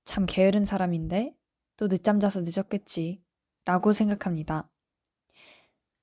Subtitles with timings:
[0.05, 1.35] 참 게으른 사람인데
[1.77, 3.23] 또 늦잠 자서 늦었겠지.
[3.66, 4.69] 라고 생각합니다.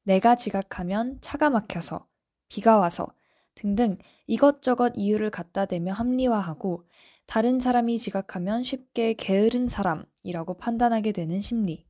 [0.04, 2.08] 내가 지각하면 차가 막혀서,
[2.48, 3.08] 비가 와서,
[3.54, 6.86] 등등 이것저것 이유를 갖다 대며 합리화하고
[7.26, 11.89] 다른 사람이 지각하면 쉽게 게으른 사람이라고 판단하게 되는 심리.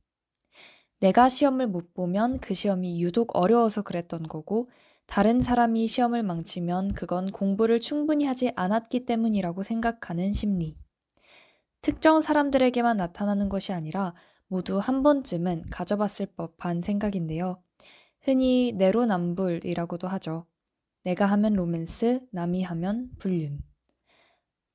[1.01, 4.69] 내가 시험을 못 보면 그 시험이 유독 어려워서 그랬던 거고
[5.07, 10.77] 다른 사람이 시험을 망치면 그건 공부를 충분히 하지 않았기 때문이라고 생각하는 심리.
[11.81, 14.13] 특정 사람들에게만 나타나는 것이 아니라
[14.47, 17.63] 모두 한 번쯤은 가져봤을 법한 생각인데요.
[18.21, 20.45] 흔히 내로남불이라고도 하죠.
[21.03, 23.59] 내가 하면 로맨스, 남이 하면 불륜.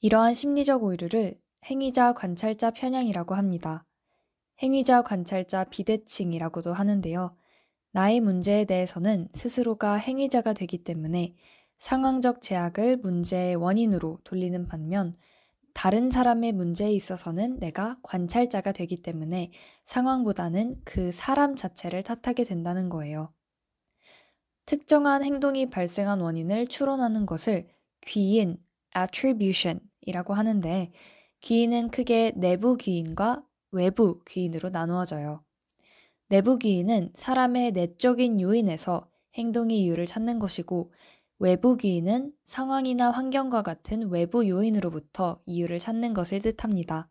[0.01, 3.86] 이러한 심리적 오류를 행위자 관찰자 편향이라고 합니다.
[4.63, 7.37] 행위자 관찰자 비대칭이라고도 하는데요.
[7.93, 11.35] 나의 문제에 대해서는 스스로가 행위자가 되기 때문에
[11.79, 15.15] 상황적 제약을 문제의 원인으로 돌리는 반면
[15.75, 19.51] 다른 사람의 문제에 있어서는 내가 관찰자가 되기 때문에
[19.85, 23.33] 상황보다는 그 사람 자체를 탓하게 된다는 거예요.
[24.65, 27.69] 특정한 행동이 발생한 원인을 추론하는 것을
[28.07, 28.57] 귀인,
[28.97, 30.93] attribution이라고 하는데
[31.41, 35.45] 귀인은 크게 내부 귀인과 외부 귀인으로 나누어져요.
[36.29, 40.93] 내부 귀인은 사람의 내적인 요인에서 행동의 이유를 찾는 것이고
[41.39, 47.11] 외부 귀인은 상황이나 환경과 같은 외부 요인으로부터 이유를 찾는 것을 뜻합니다.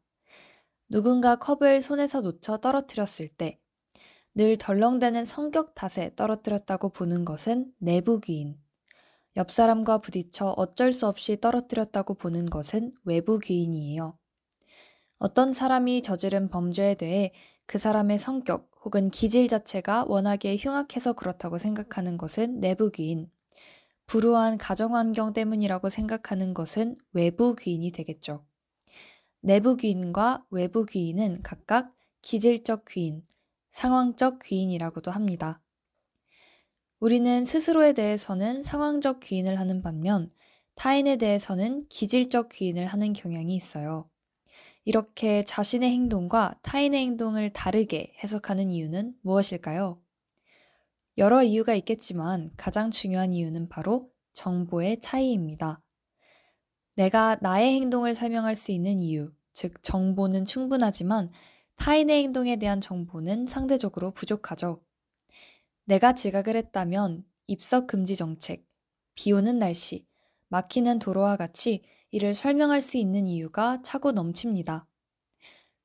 [0.89, 3.59] 누군가 컵을 손에서 놓쳐 떨어뜨렸을 때
[4.37, 8.57] 늘 덜렁대는 성격 탓에 떨어뜨렸다고 보는 것은 내부 귀인.
[9.37, 14.17] 옆 사람과 부딪혀 어쩔 수 없이 떨어뜨렸다고 보는 것은 외부 귀인이에요.
[15.17, 17.31] 어떤 사람이 저지른 범죄에 대해
[17.65, 23.31] 그 사람의 성격 혹은 기질 자체가 워낙에 흉악해서 그렇다고 생각하는 것은 내부귀인.
[24.07, 28.45] 불우한 가정환경 때문이라고 생각하는 것은 외부귀인이 되겠죠.
[29.41, 33.23] 내부귀인과 외부귀인은 각각 기질적 귀인,
[33.69, 35.61] 상황적 귀인이라고도 합니다.
[36.99, 40.31] 우리는 스스로에 대해서는 상황적 귀인을 하는 반면
[40.75, 44.09] 타인에 대해서는 기질적 귀인을 하는 경향이 있어요.
[44.87, 49.99] 이렇게 자신의 행동과 타인의 행동을 다르게 해석하는 이유는 무엇일까요?
[51.17, 55.81] 여러 이유가 있겠지만 가장 중요한 이유는 바로 정보의 차이입니다.
[56.93, 61.31] 내가 나의 행동을 설명할 수 있는 이유, 즉 정보는 충분하지만
[61.77, 64.83] 타인의 행동에 대한 정보는 상대적으로 부족하죠.
[65.85, 68.63] 내가 지각을 했다면 입석 금지 정책,
[69.15, 70.05] 비 오는 날씨,
[70.49, 74.87] 막히는 도로와 같이 이를 설명할 수 있는 이유가 차고 넘칩니다.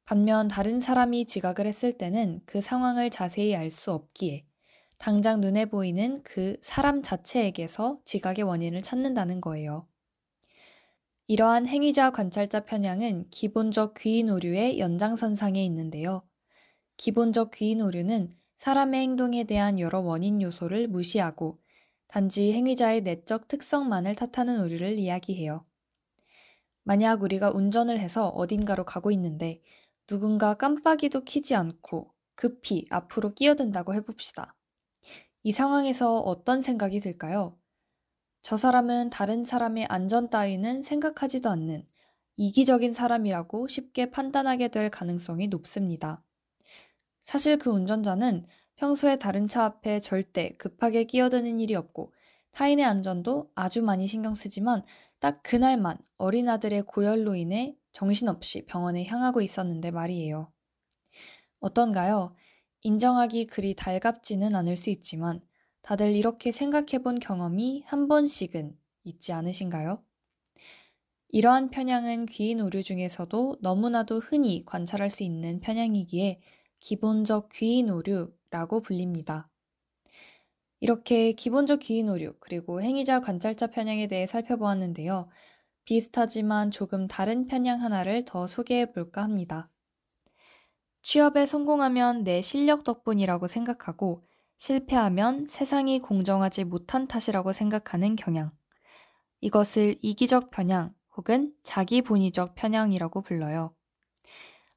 [0.04, 4.44] 반면 다른 사람이 지각을 했을 때는 그 상황을 자세히 알 수 없기에
[4.98, 9.86] 당장 눈에 보이는 그 사람 자체에게서 지각의 원인을 찾는다는 거예요.
[11.28, 16.28] 이러한 행위자 관찰자 편향은 기본적 귀인 오류의 연장선상에 있는데요.
[16.98, 21.60] 기본적 귀인 오류는 사람의 행동에 대한 여러 원인 요소를 무시하고
[22.08, 25.64] 단지 행위자의 내적 특성만을 탓하는 오류를 이야기해요.
[26.82, 29.62] 만약 우리가 운전을 해서 어딘가로 가고 있는데
[30.06, 34.56] 누군가 깜빡이도 키지 않고 급히 앞으로 끼어든다고 해봅시다.
[35.42, 37.58] 이 상황에서 어떤 생각이 들까요?
[38.42, 41.84] 저 사람은 다른 사람의 안전 따위는 생각하지도 않는
[42.36, 46.22] 이기적인 사람이라고 쉽게 판단하게 될 가능성이 높습니다.
[47.20, 48.44] 사실 그 운전자는
[48.76, 52.12] 평소에 다른 차 앞에 절대 급하게 끼어드는 일이 없고
[52.52, 54.84] 타인의 안전도 아주 많이 신경 쓰지만
[55.20, 60.52] 딱 그날만 어린 아들의 고열로 인해 정신없이 병원에 향하고 있었는데 말이에요.
[61.60, 62.34] 어떤가요?
[62.82, 65.40] 인정하기 그리 달갑지는 않을 수 있지만
[65.82, 70.04] 다들 이렇게 생각해 본 경험이 한 번씩은 있지 않으신가요?
[71.30, 76.40] 이러한 편향은 귀인 오류 중에서도 너무나도 흔히 관찰할 수 있는 편향이기에
[76.78, 79.49] 기본적 귀인 오류라고 불립니다.
[80.80, 85.28] 이렇게 기본적 귀인 오류 그리고 행위자 관찰자 편향에 대해 살펴보았는데요.
[85.84, 89.70] 비슷하지만 조금 다른 편향 하나를 더 소개해 볼까 합니다.
[91.02, 94.24] 취업에 성공하면 내 실력 덕분이라고 생각하고
[94.56, 98.50] 실패하면 세상이 공정하지 못한 탓이라고 생각하는 경향.
[99.40, 103.74] 이것을 이기적 편향 혹은 자기 본의적 편향이라고 불러요.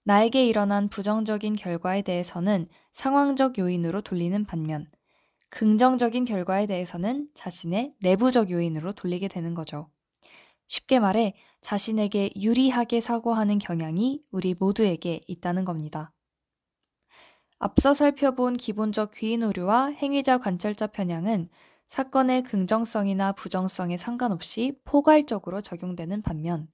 [0.04, 4.90] 나에게 일어난 부정적인 결과에 대해서는 상황적 요인으로 돌리는 반면,
[5.54, 9.88] 긍정적인 결과에 대해서는 자신의 내부적 요인으로 돌리게 되는 거죠.
[10.68, 16.12] 쉽게 말해 자신에게 유리하게 사고하는 경향이 우리 모두에게 있다는 겁니다.
[17.60, 21.50] 앞서 살펴본 기본적 귀인 오류와 행위자 관찰자 편향은
[21.88, 26.68] 사건의 긍정성이나 부정성에 상관없이 포괄적으로 적용되는 반면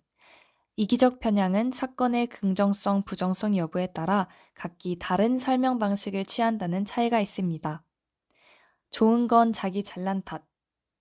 [0.78, 7.84] 이기적 편향은 사건의 긍정성, 부정성 여부에 따라 각기 다른 설명 방식을 취한다는 차이가 있습니다.
[8.90, 10.44] 좋은 건 자기 잘난 탓,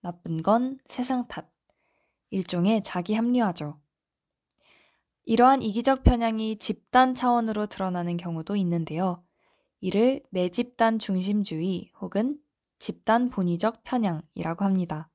[0.00, 1.50] 나쁜 건 세상 탓.
[2.30, 3.80] 일종의 자기 합리화죠.
[5.24, 9.22] 이러한 이기적 편향이 집단 차원으로 드러나는 경우도 있는데요.
[9.80, 12.38] 이를 내 집단 중심주의 혹은
[12.78, 15.10] 집단 본의적 편향이라고 합니다.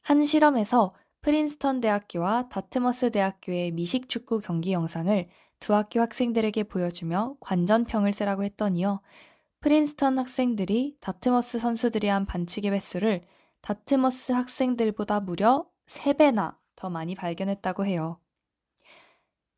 [0.00, 5.28] 한 실험에서 프린스턴 대학교와 다트머스 대학교의 미식 축구 경기 영상을
[5.60, 9.00] 두 학교 학생들에게 보여주며 관전평을 쓰라고 했더니요.
[9.60, 13.22] 프린스턴 학생들이 다트머스 선수들이 한 반칙의 횟수를
[13.60, 18.20] 다트머스 학생들보다 무려 3배나 더 많이 발견했다고 해요.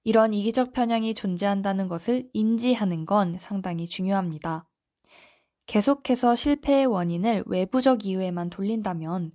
[0.02, 4.66] 이런 이기적 편향이 존재한다는 것을 인지하는 건 상당히 중요합니다.
[5.66, 9.32] 계속해서 실패의 원인을 외부적 이유에만 돌린다면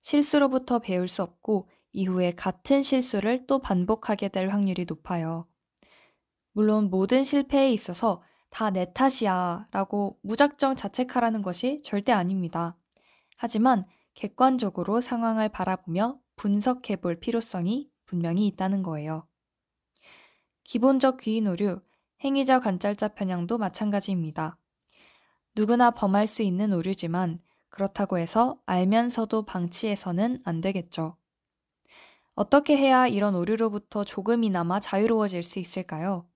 [0.00, 5.46] 실수로부터 배울 수 없고 이후에 같은 실수를 또 반복하게 될 확률이 높아요.
[6.52, 12.76] 물론 모든 실패에 있어서 다 내 탓이야 라고 무작정 자책하라는 것이 절대 아닙니다.
[13.36, 13.84] 하지만
[14.14, 19.26] 객관적으로 상황을 바라보며 분석해 볼 필요성이 분명히 있다는 거예요.
[20.64, 21.80] 기본적 귀인 오류,
[22.24, 24.58] 행위자 관찰자 편향도 마찬가지입니다.
[25.54, 31.16] 누구나 범할 수 있는 오류지만 그렇다고 해서 알면서도 방치해서는 안 되겠죠.
[32.34, 36.27] 어떻게 해야 이런 오류로부터 조금이나마 자유로워질 수 있을까요?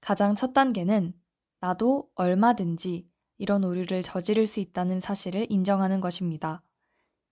[0.00, 1.14] 가장 첫 단계는
[1.60, 3.08] 나도 얼마든지
[3.38, 6.62] 이런 오류를 저지를 수 있다는 사실을 인정하는 것입니다.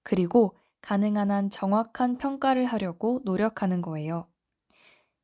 [0.03, 4.28] 그리고 가능한 한 정확한 평가를 하려고 노력하는 거예요.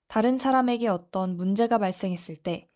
[0.08, 2.68] 다른 사람에게 어떤 문제가 발생했을 때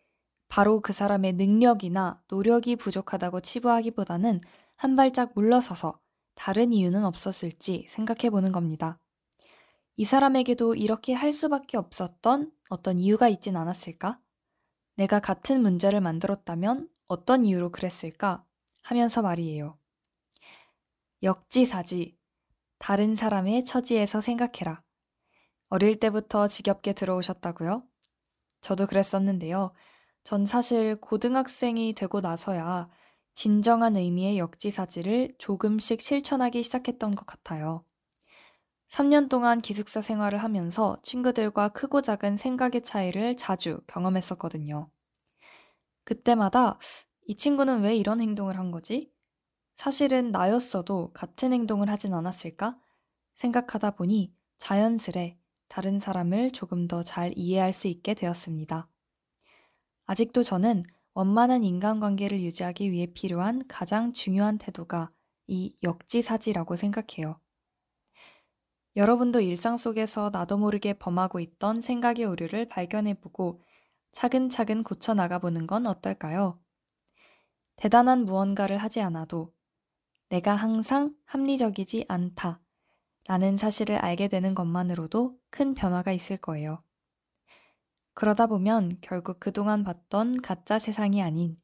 [0.48, 4.40] 바로 그 사람의 능력이나 노력이 부족하다고 치부하기보다는
[4.76, 5.98] 한 발짝 물러서서
[6.34, 8.98] 다른 이유는 없었을지 생각해 보는 겁니다.
[9.96, 14.20] 이 사람에게도 이렇게 할 수밖에 없었던 어떤 이유가 있진 않았을까?
[14.98, 18.44] 내가 같은 문제를 만들었다면 어떤 이유로 그랬을까?
[18.82, 19.78] 하면서 말이에요.
[21.22, 22.18] 역지사지.
[22.80, 24.82] 다른 사람의 처지에서 생각해라.
[25.68, 27.84] 어릴 때부터 지겹게 들어오셨다고요?
[28.60, 29.72] 저도 그랬었는데요.
[30.24, 32.90] 전 사실 고등학생이 되고 나서야
[33.34, 37.84] 진정한 의미의 역지사지를 조금씩 실천하기 시작했던 것 같아요.
[38.88, 44.90] 3년 동안 기숙사 생활을 하면서 친구들과 크고 작은 생각의 차이를 자주 경험했었거든요.
[46.04, 46.78] 그때마다
[47.26, 49.12] 이 친구는 왜 이런 행동을 한 거지?
[49.76, 52.78] 사실은 나였어도 같은 행동을 하진 않았을까?
[53.34, 58.88] 생각하다 보니 자연스레 다른 사람을 조금 더 잘 이해할 수 있게 되었습니다.
[60.06, 60.82] 아직도 저는
[61.14, 65.12] 원만한 인간관계를 유지하기 위해 필요한 가장 중요한 태도가
[65.46, 67.38] 이 역지사지라고 생각해요.
[68.98, 73.62] 여러분도 일상 속에서 나도 모르게 범하고 있던 생각의 오류를 발견해보고
[74.10, 76.58] 차근차근 고쳐나가보는 건 어떨까요?
[77.76, 79.54] 대단한 무언가를 하지 않아도
[80.30, 82.60] 내가 항상 합리적이지 않다
[83.28, 86.82] 라는 사실을 알게 되는 것만으로도 큰 변화가 있을 거예요.
[88.14, 91.54] 그러다 보면 결국 그동안 봤던 가짜 세상이 아닌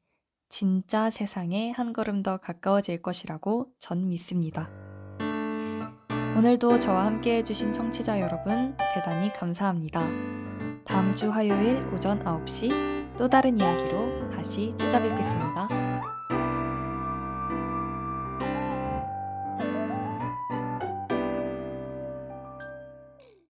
[0.48, 4.83] 진짜 세상에 한 걸음 더 가까워질 것이라고 전 믿습니다.
[6.36, 10.00] 오늘도 저와 함께 해주신 청취자 여러분 대단히 감사합니다.
[10.84, 15.83] 다음 주 화요일 오전 9시 또 다른 이야기로 다시 찾아뵙겠습니다.